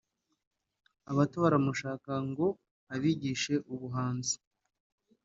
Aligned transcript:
abato 1.11 1.37
baramushaka 1.43 2.11
ngo 2.29 2.47
abigishe 2.93 3.53
ubuhanzi 3.73 4.35